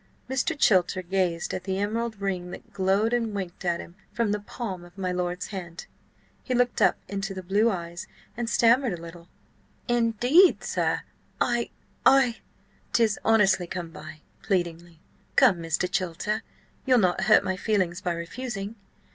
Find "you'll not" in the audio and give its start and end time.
16.83-17.25